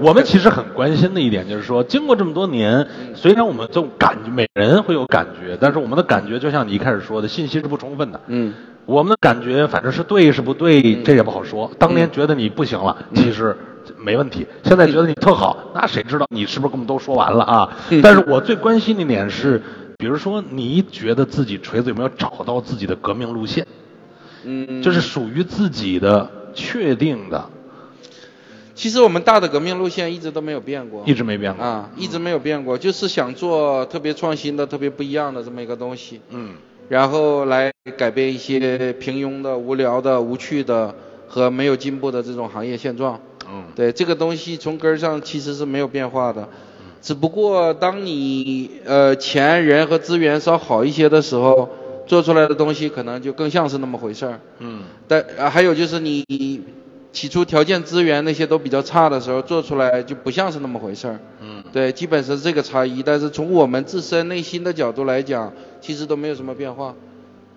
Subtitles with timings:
[0.00, 8.20] 我们其实很关心的一点就是说，经过这么多年，虽然我们这种感觉，每人会有感觉，但是我们的感觉就像你一开始说的，信息是不充分的。
[8.26, 8.52] 嗯，
[8.86, 11.70] 我们的感觉反正是对是不对，这也不好说。
[11.78, 13.56] 当年觉得你不行了，其实
[13.98, 17.76] 没问题；现在觉得你特好，那谁知道你是不是跟我们都说完了啊？
[18.02, 19.62] 但是我最关心的一点是，
[19.98, 23.66] 比如说你觉得自己锤子有没有找到自己的革命路线？
[24.44, 27.48] 嗯，就是属于自己的确定的，
[28.74, 31.64] 其实我们大的革命路线一直都没有变过，一直没变过。
[31.64, 36.54] 啊，一直没有变过，就是想做特别创新的、特别不一样的这么一个东西，嗯，
[36.88, 40.94] 然后来改变一些平庸的、无聊的、无趣的
[41.28, 43.20] 和没有进步的这种行业现状。
[43.48, 46.48] 嗯，对，这个东西从根儿上其实是没有变化的，
[47.00, 51.68] 只不过当你呃钱、人和资源稍好一些的时候，
[52.06, 54.40] 做出来的东西可能就更像是那么回事儿。
[54.58, 56.24] 嗯，但、呃还有就是你
[57.14, 61.20] 起初条件资源那些都比较差的时候，做出来就不像是那么回事儿。
[61.40, 63.04] 嗯，对，基本是这个差异。
[63.04, 66.92] 但是从我们自身内心的角度来讲，其实都没有什么变化。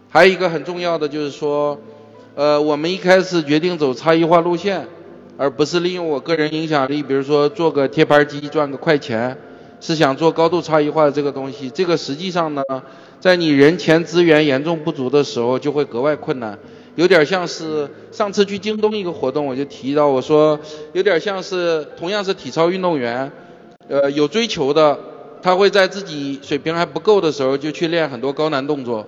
[0.09, 1.79] 还有一个很重要的就是说，
[2.35, 4.87] 呃，我们一开始决定走差异化路线，
[5.37, 9.35] 而不是利用我个人影响力，比如说做个贴牌机赚个快钱，
[9.81, 11.71] 是想做高度差异化的这个东西。
[11.71, 12.61] 这个实际上呢，
[13.19, 16.59] 在你人前资源严重不足的时候，就会格外困难。
[16.97, 20.59] 有点像是上次去京东一个活动，我就提到我说，
[20.93, 23.31] 有点像是同样是体操运动员，
[23.87, 24.97] 呃，有追求的，
[25.43, 29.05] 他会在自己水平还不够的时候就去练很多高难动作，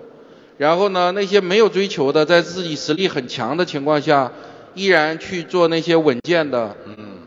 [0.59, 4.31] 然后呢，那些没有追求的，在自己实力很强的情况下，
[4.75, 6.75] 依然去做那些稳健的，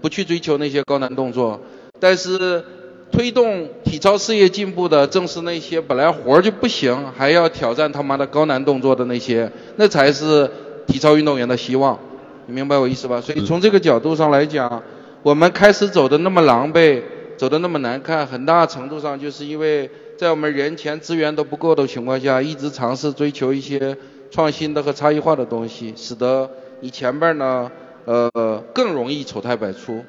[0.00, 1.60] 不去追求那些高难动作，
[1.98, 2.64] 但是
[3.12, 10.50] 推动体操事业进步的，正是那些本来活儿就不行，还要挑战他妈的高难动作的那些，那才是
[10.86, 11.98] 体操运动员的希望。
[12.46, 13.20] 你明白我意思吧？
[13.20, 14.82] 所以从这个角度上来讲，
[15.22, 17.02] 我们开始走的那么狼狈，
[17.36, 23.96] 走的那么难看，很大程度上就是因为在我们人钱资源都不够的情况下，一直尝试追求一些
[24.30, 26.50] 创新的和差异化的东西，使得
[26.80, 27.70] 你前边呢，
[28.06, 28.30] 呃，
[28.72, 30.02] 更容易丑态百出。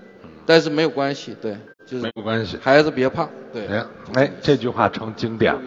[0.45, 2.57] 但是没有关系，对，就是没有关系。
[2.61, 3.67] 孩子别怕，对。
[3.67, 5.61] 哎，哎，这句话成经典了。